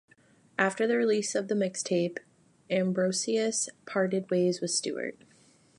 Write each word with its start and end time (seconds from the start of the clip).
After 0.57 0.87
the 0.87 0.97
release 0.97 1.35
of 1.35 1.47
the 1.47 1.53
mixtape, 1.53 2.17
Ambrosius 2.71 3.69
parted 3.85 4.31
ways 4.31 4.59
with 4.59 4.71
Stewart. 4.71 5.15